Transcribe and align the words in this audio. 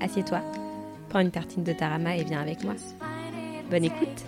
assieds-toi, 0.00 0.40
prends 1.08 1.20
une 1.20 1.30
tartine 1.30 1.64
de 1.64 1.72
tarama 1.72 2.16
et 2.16 2.24
viens 2.24 2.40
avec 2.40 2.64
moi. 2.64 2.74
Bonne 3.70 3.84
écoute. 3.84 4.24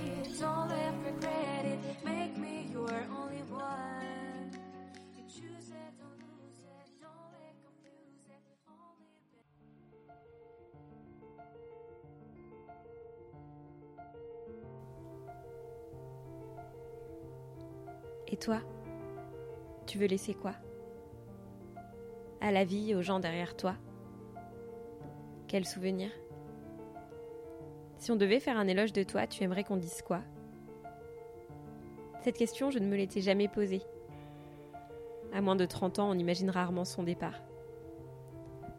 Et 18.31 18.37
toi 18.37 18.61
Tu 19.87 19.99
veux 19.99 20.07
laisser 20.07 20.35
quoi? 20.35 20.53
À 22.41 22.53
la 22.53 22.65
vie, 22.65 22.95
aux 22.95 23.03
gens 23.03 23.21
derrière 23.21 23.57
toi? 23.57 23.75
Quel 25.49 25.65
souvenir? 25.65 26.11
Si 27.97 28.13
on 28.13 28.17
devait 28.17 28.39
faire 28.39 28.59
un 28.59 28.69
éloge 28.69 28.93
de 28.93 29.03
toi, 29.03 29.27
tu 29.27 29.43
aimerais 29.43 29.65
qu'on 29.65 29.79
dise 29.79 30.03
quoi? 30.03 30.21
Cette 32.23 32.37
question, 32.37 32.71
je 32.71 32.79
ne 32.79 32.87
me 32.87 32.97
l'étais 32.97 33.23
jamais 33.23 33.49
posée. 33.49 33.81
À 35.33 35.41
moins 35.41 35.57
de 35.57 35.65
30 35.65 36.01
ans, 36.01 36.11
on 36.11 36.19
imagine 36.19 36.51
rarement 36.51 36.85
son 36.85 37.03
départ. 37.03 37.41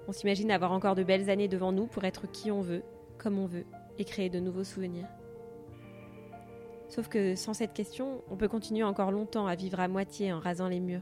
On 0.07 0.11
s'imagine 0.11 0.51
avoir 0.51 0.71
encore 0.71 0.93
de 0.93 1.01
belles 1.01 1.31
années 1.31 1.47
devant 1.47 1.71
nous 1.71 1.87
pour 1.87 2.03
être 2.03 2.29
qui 2.31 2.51
on 2.51 2.61
veut, 2.61 2.83
comme 3.17 3.39
on 3.39 3.47
veut, 3.47 3.65
et 3.97 4.05
créer 4.05 4.29
de 4.29 4.39
nouveaux 4.39 4.63
souvenirs. 4.63 5.07
Sauf 6.87 7.07
que 7.07 7.33
sans 7.33 7.55
cette 7.55 7.73
question, 7.73 8.21
on 8.29 8.37
peut 8.37 8.47
continuer 8.47 8.83
encore 8.83 9.11
longtemps 9.11 9.47
à 9.47 9.55
vivre 9.55 9.79
à 9.79 9.87
moitié 9.87 10.31
en 10.33 10.39
rasant 10.39 10.67
les 10.67 10.79
murs. 10.79 11.01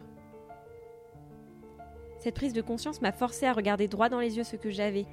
Cette 2.20 2.36
prise 2.36 2.54
de 2.54 2.62
conscience 2.62 3.02
m'a 3.02 3.12
forcé 3.12 3.46
à 3.46 3.54
regarder 3.54 3.90
droit 3.90 4.08
dans 4.08 4.22
les 4.22 4.38
yeux 4.38 4.46
ce 4.46 4.56
que 4.56 4.70
j'avais, 4.72 5.06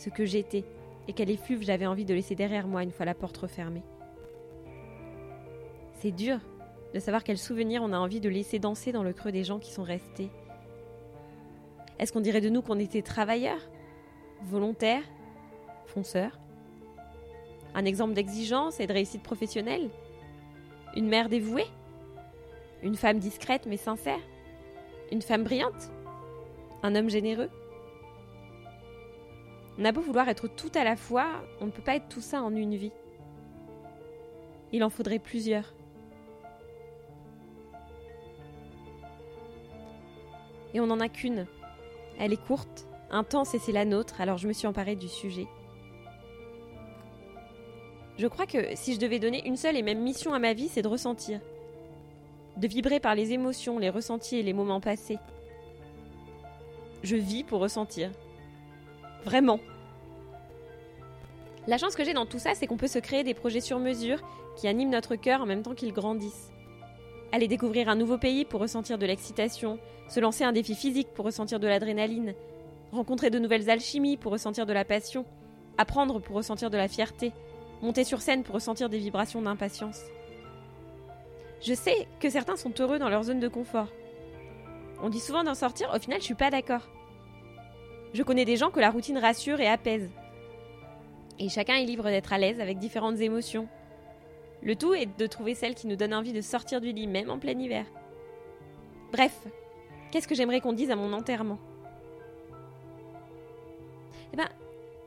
ce 0.00 0.08
que 0.08 0.24
j'étais, 0.24 0.64
et 1.08 1.12
quel 1.12 1.30
effluve 1.30 1.62
j'avais 1.62 1.86
envie 1.86 2.06
de 2.06 2.14
laisser 2.14 2.34
derrière 2.34 2.66
moi 2.66 2.82
une 2.82 2.90
fois 2.90 3.04
la 3.04 3.14
porte 3.14 3.36
refermée. 3.36 3.82
C'est 5.98 6.10
dur 6.10 6.38
de 6.94 6.98
savoir 6.98 7.22
quels 7.22 7.38
souvenirs 7.38 7.82
on 7.84 7.92
a 7.92 7.98
envie 7.98 8.20
de 8.20 8.30
laisser 8.30 8.58
danser 8.58 8.92
dans 8.92 9.02
le 9.02 9.12
creux 9.12 9.30
des 9.30 9.44
gens 9.44 9.58
qui 9.58 9.70
sont 9.70 9.82
restés. 9.82 10.30
Est-ce 11.98 12.12
qu'on 12.12 12.22
dirait 12.22 12.40
de 12.40 12.48
nous 12.48 12.62
qu'on 12.62 12.78
était 12.78 13.02
travailleurs, 13.02 13.60
volontaires, 14.42 15.04
fonceurs? 15.84 16.38
Un 17.74 17.84
exemple 17.84 18.14
d'exigence 18.14 18.80
et 18.80 18.86
de 18.86 18.92
réussite 18.94 19.22
professionnelle? 19.22 19.90
Une 20.96 21.08
mère 21.08 21.28
dévouée? 21.28 21.66
Une 22.82 22.96
femme 22.96 23.18
discrète 23.18 23.66
mais 23.66 23.76
sincère? 23.76 24.20
Une 25.12 25.20
femme 25.20 25.44
brillante? 25.44 25.92
Un 26.82 26.94
homme 26.94 27.10
généreux? 27.10 27.50
On 29.80 29.84
a 29.86 29.92
beau 29.92 30.02
vouloir 30.02 30.28
être 30.28 30.46
tout 30.46 30.70
à 30.74 30.84
la 30.84 30.94
fois, 30.94 31.26
on 31.62 31.64
ne 31.64 31.70
peut 31.70 31.80
pas 31.80 31.96
être 31.96 32.10
tout 32.10 32.20
ça 32.20 32.42
en 32.42 32.54
une 32.54 32.76
vie. 32.76 32.92
Il 34.72 34.84
en 34.84 34.90
faudrait 34.90 35.18
plusieurs. 35.18 35.72
Et 40.74 40.80
on 40.80 40.86
n'en 40.86 41.00
a 41.00 41.08
qu'une. 41.08 41.46
Elle 42.18 42.34
est 42.34 42.46
courte, 42.46 42.86
intense 43.10 43.54
et 43.54 43.58
c'est 43.58 43.72
la 43.72 43.86
nôtre, 43.86 44.20
alors 44.20 44.36
je 44.36 44.48
me 44.48 44.52
suis 44.52 44.66
emparée 44.66 44.96
du 44.96 45.08
sujet. 45.08 45.46
Je 48.18 48.26
crois 48.26 48.44
que 48.44 48.76
si 48.76 48.92
je 48.92 49.00
devais 49.00 49.18
donner 49.18 49.48
une 49.48 49.56
seule 49.56 49.78
et 49.78 49.82
même 49.82 50.02
mission 50.02 50.34
à 50.34 50.38
ma 50.38 50.52
vie, 50.52 50.68
c'est 50.68 50.82
de 50.82 50.88
ressentir. 50.88 51.40
De 52.58 52.68
vibrer 52.68 53.00
par 53.00 53.14
les 53.14 53.32
émotions, 53.32 53.78
les 53.78 53.88
ressentis 53.88 54.36
et 54.36 54.42
les 54.42 54.52
moments 54.52 54.82
passés. 54.82 55.18
Je 57.02 57.16
vis 57.16 57.44
pour 57.44 57.60
ressentir. 57.60 58.10
Vraiment. 59.24 59.58
La 61.66 61.76
chance 61.76 61.94
que 61.94 62.04
j'ai 62.04 62.14
dans 62.14 62.26
tout 62.26 62.38
ça, 62.38 62.54
c'est 62.54 62.66
qu'on 62.66 62.76
peut 62.76 62.86
se 62.86 62.98
créer 62.98 63.22
des 63.22 63.34
projets 63.34 63.60
sur 63.60 63.78
mesure 63.78 64.22
qui 64.56 64.66
animent 64.66 64.90
notre 64.90 65.16
cœur 65.16 65.42
en 65.42 65.46
même 65.46 65.62
temps 65.62 65.74
qu'ils 65.74 65.92
grandissent. 65.92 66.50
Aller 67.32 67.48
découvrir 67.48 67.88
un 67.88 67.96
nouveau 67.96 68.18
pays 68.18 68.44
pour 68.44 68.60
ressentir 68.60 68.98
de 68.98 69.06
l'excitation, 69.06 69.78
se 70.08 70.20
lancer 70.20 70.42
un 70.42 70.52
défi 70.52 70.74
physique 70.74 71.08
pour 71.14 71.26
ressentir 71.26 71.60
de 71.60 71.68
l'adrénaline, 71.68 72.34
rencontrer 72.92 73.30
de 73.30 73.38
nouvelles 73.38 73.70
alchimies 73.70 74.16
pour 74.16 74.32
ressentir 74.32 74.66
de 74.66 74.72
la 74.72 74.84
passion, 74.84 75.26
apprendre 75.78 76.20
pour 76.20 76.36
ressentir 76.36 76.70
de 76.70 76.76
la 76.76 76.88
fierté, 76.88 77.32
monter 77.82 78.04
sur 78.04 78.20
scène 78.20 78.42
pour 78.42 78.54
ressentir 78.54 78.88
des 78.88 78.98
vibrations 78.98 79.42
d'impatience. 79.42 80.00
Je 81.60 81.74
sais 81.74 82.08
que 82.20 82.30
certains 82.30 82.56
sont 82.56 82.72
heureux 82.80 82.98
dans 82.98 83.10
leur 83.10 83.22
zone 83.22 83.38
de 83.38 83.48
confort. 83.48 83.88
On 85.02 85.10
dit 85.10 85.20
souvent 85.20 85.44
d'en 85.44 85.54
sortir, 85.54 85.92
au 85.94 85.98
final 85.98 86.20
je 86.20 86.24
suis 86.24 86.34
pas 86.34 86.50
d'accord. 86.50 86.88
Je 88.12 88.22
connais 88.22 88.44
des 88.44 88.56
gens 88.56 88.70
que 88.70 88.80
la 88.80 88.90
routine 88.90 89.18
rassure 89.18 89.60
et 89.60 89.68
apaise. 89.68 90.10
Et 91.40 91.48
chacun 91.48 91.74
est 91.74 91.84
libre 91.84 92.04
d'être 92.04 92.32
à 92.32 92.38
l'aise 92.38 92.60
avec 92.60 92.78
différentes 92.78 93.18
émotions. 93.18 93.66
Le 94.62 94.76
tout 94.76 94.94
est 94.94 95.08
de 95.18 95.26
trouver 95.26 95.54
celle 95.54 95.74
qui 95.74 95.88
nous 95.88 95.96
donne 95.96 96.14
envie 96.14 96.32
de 96.32 96.40
sortir 96.40 96.80
du 96.80 96.92
lit 96.92 97.08
même 97.08 97.30
en 97.30 97.38
plein 97.38 97.58
hiver. 97.58 97.86
Bref, 99.10 99.34
qu'est-ce 100.12 100.28
que 100.28 100.36
j'aimerais 100.36 100.60
qu'on 100.60 100.74
dise 100.74 100.92
à 100.92 100.96
mon 100.96 101.12
enterrement? 101.12 101.58
Eh 104.32 104.36
ben, 104.36 104.48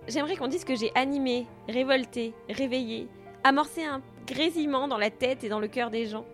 J'aimerais 0.07 0.35
qu'on 0.35 0.47
dise 0.47 0.65
que 0.65 0.75
j'ai 0.75 0.91
animé, 0.95 1.45
révolté, 1.69 2.33
réveillé, 2.49 3.07
amorcé 3.43 3.85
un 3.85 4.01
grésillement 4.27 4.87
dans 4.87 4.97
la 4.97 5.09
tête 5.09 5.43
et 5.43 5.49
dans 5.49 5.59
le 5.59 5.67
cœur 5.67 5.91
des 5.91 6.07
gens. 6.07 6.25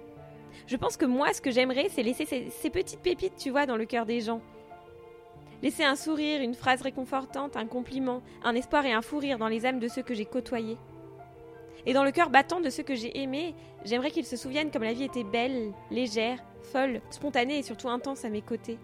Je 0.66 0.76
pense 0.76 0.98
que 0.98 1.06
moi, 1.06 1.34
ce 1.34 1.42
que 1.42 1.52
j'aimerais, 1.52 1.88
c'est 1.90 2.02
laisser 2.02 2.26
ces, 2.26 2.70
petites 2.70 3.02
pépites, 3.02 3.36
tu 3.38 3.52
vois, 3.52 3.66
dans 3.68 3.78
le 3.78 3.86
cœur 3.86 4.06
des 4.06 4.22
gens. 4.22 4.42
Laisser 5.62 5.84
un 5.84 5.96
sourire, 5.96 6.42
une 6.42 6.54
phrase 6.54 6.82
réconfortante, 6.82 7.58
un 7.58 7.66
compliment, 7.66 8.22
un 8.44 8.56
espoir 8.56 8.86
et 8.86 8.94
un 8.94 9.02
fou 9.02 9.18
rire 9.18 9.38
dans 9.38 9.50
les 9.50 9.66
âmes 9.66 9.80
de 9.80 9.90
ceux 9.90 10.04
que 10.04 10.14
j'ai 10.14 10.26
côtoyés. 10.26 10.78
Et 11.86 11.94
dans 11.94 12.04
le 12.04 12.12
cœur 12.12 12.30
battant 12.30 12.62
de 12.62 12.70
ceux 12.70 12.84
que 12.84 12.96
j'ai 12.96 13.22
aimés, 13.22 13.56
j'aimerais 13.84 14.12
qu'ils 14.12 14.26
se 14.26 14.38
souviennent 14.38 14.72
comme 14.72 14.84
la 14.84 14.94
vie 14.94 15.04
était 15.04 15.24
belle, 15.24 15.74
légère, 15.92 16.40
folle, 16.62 17.02
spontanée 17.10 17.58
et 17.58 17.64
surtout 17.64 17.90
intense 17.90 18.24
à 18.26 18.30
mes 18.30 18.42
côtés. 18.42 18.78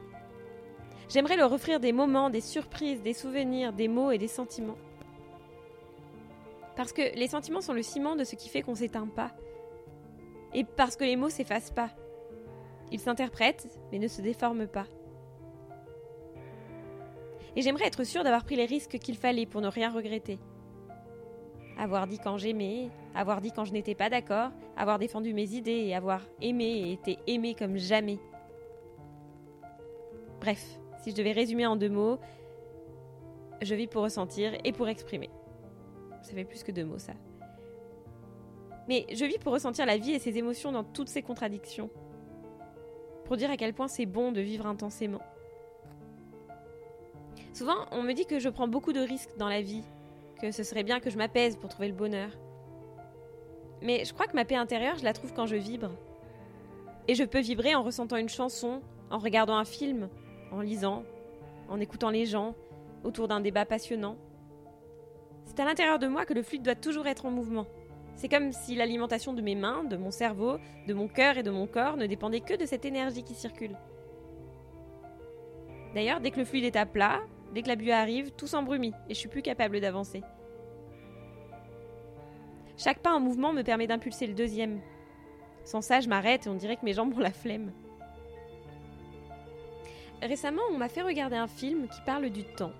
J'aimerais 1.07 1.37
leur 1.37 1.51
offrir 1.51 1.79
des 1.79 1.93
moments, 1.93 2.29
des 2.29 2.41
surprises, 2.41 3.01
des 3.01 3.13
souvenirs, 3.13 3.73
des 3.73 3.87
mots 3.87 4.11
et 4.11 4.17
des 4.17 4.27
sentiments. 4.27 4.77
Parce 6.75 6.91
que 6.91 7.15
les 7.15 7.27
sentiments 7.27 7.61
sont 7.61 7.73
le 7.73 7.83
ciment 7.83 8.15
de 8.15 8.23
ce 8.23 8.35
qui 8.35 8.49
fait 8.49 8.61
qu'on 8.61 8.75
s'éteint 8.75 9.07
pas. 9.07 9.31
Et 10.53 10.63
parce 10.63 10.95
que 10.95 11.03
les 11.03 11.15
mots 11.15 11.29
s'effacent 11.29 11.71
pas. 11.71 11.89
Ils 12.91 12.99
s'interprètent, 12.99 13.67
mais 13.91 13.99
ne 13.99 14.07
se 14.07 14.21
déforment 14.21 14.67
pas. 14.67 14.87
Et 17.55 17.61
j'aimerais 17.61 17.87
être 17.87 18.03
sûre 18.03 18.23
d'avoir 18.23 18.43
pris 18.43 18.55
les 18.55 18.65
risques 18.65 18.97
qu'il 18.99 19.15
fallait 19.17 19.45
pour 19.45 19.61
ne 19.61 19.67
rien 19.67 19.91
regretter. 19.91 20.39
Avoir 21.77 22.07
dit 22.07 22.19
quand 22.19 22.37
j'aimais, 22.37 22.89
avoir 23.13 23.41
dit 23.41 23.51
quand 23.51 23.65
je 23.65 23.73
n'étais 23.73 23.95
pas 23.95 24.09
d'accord, 24.09 24.51
avoir 24.77 24.99
défendu 24.99 25.33
mes 25.33 25.53
idées 25.53 25.85
et 25.85 25.95
avoir 25.95 26.21
aimé 26.41 26.65
et 26.65 26.91
été 26.93 27.17
aimé 27.27 27.55
comme 27.57 27.77
jamais. 27.77 28.19
Bref, 30.39 30.79
si 31.01 31.11
je 31.11 31.15
devais 31.15 31.31
résumer 31.31 31.65
en 31.65 31.75
deux 31.75 31.89
mots, 31.89 32.19
je 33.61 33.75
vis 33.75 33.87
pour 33.87 34.03
ressentir 34.03 34.53
et 34.63 34.71
pour 34.71 34.87
exprimer. 34.87 35.29
Ça 36.21 36.33
fait 36.33 36.45
plus 36.45 36.63
que 36.63 36.71
deux 36.71 36.85
mots, 36.85 36.97
ça. 36.97 37.13
Mais 38.87 39.05
je 39.11 39.25
vis 39.25 39.37
pour 39.37 39.53
ressentir 39.53 39.85
la 39.85 39.97
vie 39.97 40.11
et 40.11 40.19
ses 40.19 40.37
émotions 40.37 40.71
dans 40.71 40.83
toutes 40.83 41.09
ses 41.09 41.21
contradictions. 41.21 41.89
Pour 43.25 43.37
dire 43.37 43.49
à 43.49 43.57
quel 43.57 43.73
point 43.73 43.87
c'est 43.87 44.05
bon 44.05 44.31
de 44.31 44.41
vivre 44.41 44.67
intensément. 44.67 45.21
Souvent, 47.55 47.85
on 47.91 48.03
me 48.03 48.11
dit 48.11 48.25
que 48.25 48.37
je 48.37 48.49
prends 48.49 48.67
beaucoup 48.67 48.91
de 48.91 48.99
risques 48.99 49.37
dans 49.37 49.47
la 49.47 49.61
vie, 49.61 49.85
que 50.41 50.51
ce 50.51 50.61
serait 50.61 50.83
bien 50.83 50.99
que 50.99 51.09
je 51.09 51.17
m'apaise 51.17 51.55
pour 51.55 51.69
trouver 51.69 51.87
le 51.87 51.93
bonheur. 51.93 52.27
Mais 53.81 54.03
je 54.03 54.13
crois 54.13 54.27
que 54.27 54.35
ma 54.35 54.43
paix 54.43 54.57
intérieure, 54.57 54.97
je 54.97 55.05
la 55.05 55.13
trouve 55.13 55.31
quand 55.33 55.45
je 55.45 55.55
vibre. 55.55 55.91
Et 57.07 57.15
je 57.15 57.23
peux 57.23 57.39
vibrer 57.39 57.73
en 57.73 57.81
ressentant 57.81 58.17
une 58.17 58.27
chanson, 58.27 58.81
en 59.09 59.19
regardant 59.19 59.55
un 59.55 59.63
film, 59.63 60.09
en 60.51 60.59
lisant, 60.59 61.03
en 61.69 61.79
écoutant 61.79 62.09
les 62.09 62.25
gens, 62.25 62.55
autour 63.05 63.29
d'un 63.29 63.39
débat 63.39 63.65
passionnant. 63.65 64.17
C'est 65.45 65.61
à 65.61 65.65
l'intérieur 65.65 65.97
de 65.97 66.07
moi 66.07 66.25
que 66.25 66.33
le 66.33 66.43
fluide 66.43 66.63
doit 66.63 66.75
toujours 66.75 67.07
être 67.07 67.25
en 67.25 67.31
mouvement. 67.31 67.67
C'est 68.17 68.27
comme 68.27 68.51
si 68.51 68.75
l'alimentation 68.75 69.31
de 69.31 69.41
mes 69.41 69.55
mains, 69.55 69.85
de 69.85 69.95
mon 69.95 70.11
cerveau, 70.11 70.57
de 70.89 70.93
mon 70.93 71.07
cœur 71.07 71.37
et 71.37 71.43
de 71.43 71.51
mon 71.51 71.67
corps 71.67 71.95
ne 71.95 72.05
dépendait 72.05 72.41
que 72.41 72.55
de 72.55 72.65
cette 72.65 72.83
énergie 72.83 73.23
qui 73.23 73.33
circule. 73.33 73.77
D'ailleurs, 75.93 76.19
dès 76.19 76.31
que 76.31 76.39
le 76.39 76.45
fluide 76.45 76.65
est 76.65 76.75
à 76.75 76.85
plat, 76.85 77.21
Dès 77.55 77.61
que 77.61 77.69
la 77.69 77.77
buée 77.77 77.93
arrive, 77.93 78.31
tout 78.31 78.47
s'embrumit 78.47 78.93
et 79.07 79.13
je 79.13 79.19
suis 79.19 79.29
plus 79.29 79.41
capable 79.41 79.79
d'avancer. 79.79 80.21
Chaque 82.77 82.99
pas 82.99 83.13
en 83.13 83.21
mouvement 83.21 83.53
me 83.53 83.61
permet 83.61 83.87
d'impulser 83.87 84.27
le 84.27 84.33
deuxième. 84.33 84.81
Sans 85.63 85.79
ça, 85.79 86.01
je 86.01 86.09
m'arrête 86.09 86.45
et 86.45 86.49
on 86.49 86.55
dirait 86.55 86.75
que 86.75 86.83
mes 86.83 86.91
jambes 86.91 87.15
ont 87.15 87.21
la 87.21 87.31
flemme. 87.31 87.71
Récemment, 90.21 90.63
on 90.69 90.77
m'a 90.77 90.89
fait 90.89 91.01
regarder 91.01 91.37
un 91.37 91.47
film 91.47 91.87
qui 91.87 92.01
parle 92.05 92.29
du 92.29 92.43
temps. 92.43 92.73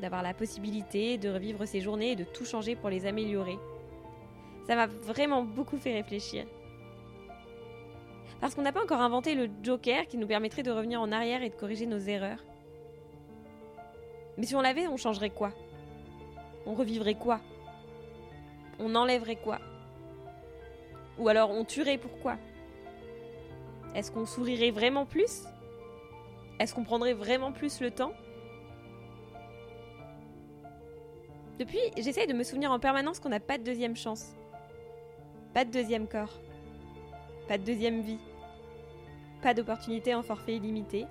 D'avoir 0.00 0.24
la 0.24 0.34
possibilité 0.34 1.16
de 1.16 1.28
revivre 1.28 1.64
ses 1.64 1.80
journées 1.80 2.10
et 2.10 2.16
de 2.16 2.24
tout 2.24 2.44
changer 2.44 2.74
pour 2.74 2.90
les 2.90 3.06
améliorer. 3.06 3.56
Ça 4.66 4.74
m'a 4.74 4.86
vraiment 4.86 5.44
beaucoup 5.44 5.76
fait 5.76 5.94
réfléchir. 5.94 6.44
Parce 8.40 8.56
qu'on 8.56 8.62
n'a 8.62 8.72
pas 8.72 8.82
encore 8.82 9.00
inventé 9.00 9.36
le 9.36 9.48
Joker 9.62 10.08
qui 10.08 10.16
nous 10.16 10.26
permettrait 10.26 10.64
de 10.64 10.72
revenir 10.72 11.00
en 11.00 11.12
arrière 11.12 11.44
et 11.44 11.50
de 11.50 11.54
corriger 11.54 11.86
nos 11.86 11.98
erreurs. 12.00 12.42
Mais 14.38 14.46
si 14.46 14.54
on 14.54 14.60
l'avait, 14.60 14.86
on 14.86 14.96
changerait 14.96 15.30
quoi? 15.30 15.52
On 16.66 16.74
revivrait 16.74 17.14
quoi? 17.14 17.40
On 18.78 18.94
enlèverait 18.94 19.36
quoi? 19.36 19.58
Ou 21.18 21.28
alors 21.28 21.50
on 21.50 21.64
tuerait 21.64 21.98
pourquoi 21.98 22.36
Est-ce 23.94 24.10
qu'on 24.10 24.26
sourirait 24.26 24.70
vraiment 24.70 25.06
plus? 25.06 25.44
Est-ce 26.58 26.74
qu'on 26.74 26.84
prendrait 26.84 27.14
vraiment 27.14 27.52
plus 27.52 27.80
le 27.80 27.90
temps? 27.90 28.12
Depuis, 31.58 31.80
j'essaye 31.96 32.26
de 32.26 32.34
me 32.34 32.42
souvenir 32.42 32.70
en 32.70 32.78
permanence 32.78 33.18
qu'on 33.18 33.30
n'a 33.30 33.40
pas 33.40 33.56
de 33.56 33.62
deuxième 33.62 33.96
chance. 33.96 34.34
Pas 35.54 35.64
de 35.64 35.70
deuxième 35.70 36.06
corps. 36.06 36.38
Pas 37.48 37.56
de 37.56 37.64
deuxième 37.64 38.02
vie. 38.02 38.18
Pas 39.40 39.54
d'opportunité 39.54 40.14
en 40.14 40.22
forfait 40.22 40.56
illimité. 40.56 41.06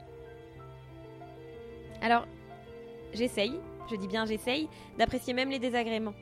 Alors, 2.02 2.28
j'essaye, 3.16 3.60
je 3.90 3.96
dis 3.96 4.08
bien 4.08 4.26
j'essaye, 4.26 4.70
d'apprécier 4.98 5.34
même 5.34 5.50
les 5.50 5.60
désagréments. 5.60 6.14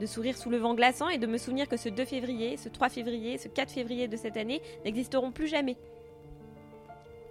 De 0.00 0.06
sourire 0.06 0.36
sous 0.36 0.50
le 0.50 0.58
vent 0.58 0.74
glaçant 0.74 1.08
et 1.08 1.18
de 1.18 1.26
me 1.26 1.38
souvenir 1.38 1.68
que 1.68 1.76
ce 1.76 1.88
2 1.88 2.04
février, 2.04 2.56
ce 2.56 2.68
3 2.68 2.90
février, 2.90 3.38
ce 3.38 3.48
4 3.48 3.70
février 3.70 4.08
de 4.08 4.16
cette 4.16 4.36
année 4.36 4.60
n'existeront 4.84 5.32
plus 5.32 5.46
jamais. 5.46 5.76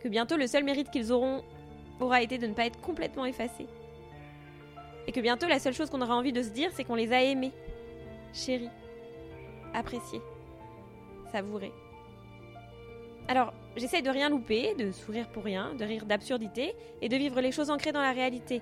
Que 0.02 0.08
bientôt 0.08 0.38
le 0.38 0.48
seul 0.48 0.64
mérite 0.64 0.90
qu'ils 0.90 1.12
auront 1.12 1.44
aura 2.00 2.22
été 2.22 2.38
de 2.38 2.48
ne 2.48 2.54
pas 2.54 2.66
être 2.66 2.82
complètement 2.82 3.26
effacés. 3.26 3.68
Et 5.08 5.12
que 5.12 5.20
bientôt 5.20 5.48
la 5.48 5.60
seule 5.60 5.74
chose 5.74 5.90
qu'on 5.90 6.02
aura 6.02 6.16
envie 6.16 6.34
de 6.34 6.42
se 6.42 6.50
dire, 6.50 6.72
c'est 6.74 6.84
qu'on 6.84 6.96
les 6.96 7.14
a 7.14 7.22
aimés, 7.22 7.52
chéris, 8.34 8.70
appréciés, 9.74 10.22
savourés. 11.32 11.72
Alors, 13.28 13.54
j'essaye 13.76 14.02
de 14.02 14.10
rien 14.10 14.30
louper, 14.30 14.74
de 14.76 14.92
sourire 14.92 15.30
pour 15.30 15.44
rien, 15.44 15.74
de 15.74 15.84
rire 15.84 16.06
d'absurdité 16.06 16.76
et 17.02 17.10
de 17.10 17.16
vivre 17.16 17.42
les 17.42 17.52
choses 17.52 17.70
ancrées 17.70 17.92
dans 17.92 18.02
la 18.02 18.12
réalité. 18.12 18.62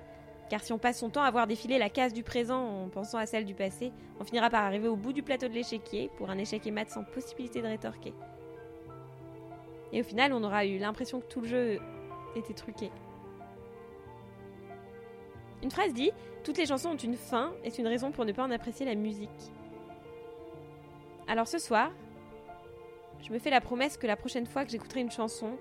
Car 0.50 0.62
si 0.62 0.72
on 0.72 0.78
passe 0.78 0.98
son 0.98 1.10
temps 1.10 1.22
à 1.22 1.30
voir 1.30 1.46
défiler 1.46 1.78
la 1.78 1.88
case 1.88 2.12
du 2.12 2.22
présent 2.22 2.84
en 2.84 2.88
pensant 2.88 3.18
à 3.18 3.26
celle 3.26 3.44
du 3.44 3.54
passé, 3.54 3.92
on 4.20 4.24
finira 4.24 4.50
par 4.50 4.64
arriver 4.64 4.88
au 4.88 4.96
bout 4.96 5.12
du 5.12 5.22
plateau 5.22 5.48
de 5.48 5.54
l'échiquier 5.54 6.10
pour 6.16 6.30
un 6.30 6.38
échec 6.38 6.66
et 6.66 6.70
mat 6.70 6.90
sans 6.90 7.04
possibilité 7.04 7.62
de 7.62 7.66
rétorquer. 7.66 8.12
Et 9.92 10.00
au 10.00 10.04
final, 10.04 10.32
on 10.32 10.42
aura 10.42 10.66
eu 10.66 10.78
l'impression 10.78 11.20
que 11.20 11.26
tout 11.26 11.40
le 11.40 11.48
jeu 11.48 11.78
était 12.36 12.52
truqué. 12.52 12.90
Une 15.62 15.70
phrase 15.70 15.94
dit 15.94 16.10
Toutes 16.42 16.58
les 16.58 16.66
chansons 16.66 16.90
ont 16.90 16.96
une 16.96 17.16
fin 17.16 17.54
et 17.64 17.70
c'est 17.70 17.80
une 17.80 17.88
raison 17.88 18.10
pour 18.10 18.24
ne 18.24 18.32
pas 18.32 18.42
en 18.44 18.50
apprécier 18.50 18.84
la 18.84 18.94
musique. 18.94 19.30
Alors 21.26 21.48
ce 21.48 21.58
soir, 21.58 21.90
je 23.24 23.32
me 23.32 23.38
fais 23.38 23.50
la 23.50 23.62
promesse 23.62 23.96
que 23.96 24.06
la 24.06 24.16
prochaine 24.16 24.46
fois 24.46 24.64
que 24.64 24.70
j'écouterai 24.70 25.00
une 25.00 25.10
chanson, 25.10 25.56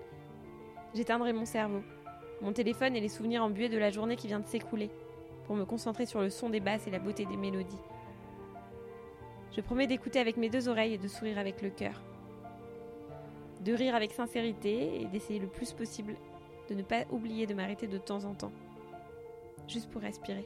j'éteindrai 0.94 1.31
mon 1.31 1.45
cerveau, 1.45 1.81
mon 2.42 2.51
téléphone 2.51 2.95
et 2.95 3.00
les 3.00 3.07
souvenirs 3.07 3.44
embués 3.44 3.69
de 3.69 3.77
la 3.77 3.89
journée 3.89 4.18
qui 4.18 4.27
vient 4.27 4.42
de 4.42 4.48
s'écouler, 4.48 4.89
pour 5.45 5.56
me 5.56 5.63
concentrer 5.63 6.06
sur 6.06 6.21
le 6.21 6.30
son 6.30 6.50
des 6.50 6.60
basses 6.60 6.88
et 6.88 6.92
la 6.92 7.00
beauté 7.00 7.25
des 7.25 7.38
mélodies. 7.38 7.80
Je 9.56 9.62
promets 9.62 9.88
d'écouter 9.88 10.19
avec 10.19 10.36
mes 10.36 10.50
deux 10.50 10.68
oreilles 10.68 10.95
et 10.95 10.98
de 10.98 11.07
sourire 11.07 11.38
avec 11.38 11.62
le 11.62 11.69
cœur. 11.69 12.01
De 13.62 13.74
rire 13.74 13.95
avec 13.95 14.12
sincérité 14.12 15.01
et 15.01 15.06
d'essayer 15.06 15.39
le 15.39 15.48
plus 15.48 15.71
possible 15.71 16.15
de 16.69 16.75
ne 16.75 16.81
pas 16.81 17.06
oublier 17.12 17.45
de 17.45 17.54
m'arrêter 17.54 17.88
de 17.88 17.98
temps 17.98 18.25
en 18.25 18.33
temps, 18.33 18.51
juste 19.68 19.89
pour 19.89 20.01
respirer. 20.01 20.45